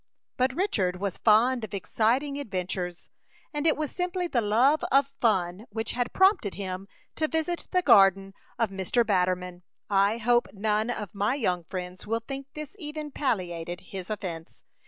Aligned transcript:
But 0.35 0.55
Richard 0.55 0.99
was 0.99 1.19
fond 1.19 1.63
of 1.63 1.75
exciting 1.75 2.39
adventures, 2.39 3.07
and 3.53 3.67
it 3.67 3.77
was 3.77 3.91
simply 3.91 4.25
the 4.25 4.41
love 4.41 4.83
of 4.91 5.05
fun 5.05 5.67
which 5.69 5.91
had 5.91 6.11
prompted 6.11 6.55
him 6.55 6.87
to 7.17 7.27
visit 7.27 7.67
the 7.69 7.83
garden 7.83 8.33
of 8.57 8.71
Mr. 8.71 9.05
Batterman. 9.05 9.61
I 9.91 10.17
hope 10.17 10.47
none 10.53 10.89
of 10.89 11.13
my 11.13 11.35
young 11.35 11.63
friends 11.65 12.07
will 12.07 12.23
think 12.27 12.47
this 12.55 12.75
even 12.79 13.11
palliated 13.11 13.79
his 13.81 14.09
offence. 14.09 14.63